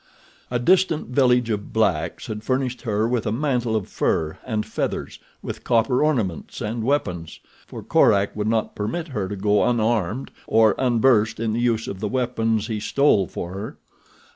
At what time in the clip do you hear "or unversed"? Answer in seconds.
10.47-11.39